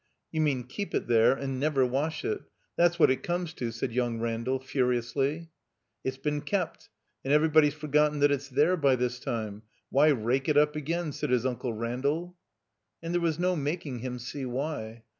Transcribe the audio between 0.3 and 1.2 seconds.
"You mean keep it